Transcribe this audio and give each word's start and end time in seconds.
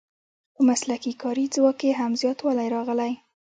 په 0.55 0.61
مسلکي 0.69 1.11
کاري 1.21 1.45
ځواک 1.55 1.75
کې 1.81 1.97
هم 1.99 2.11
زیاتوالی 2.21 2.67
راغلی. 2.75 3.11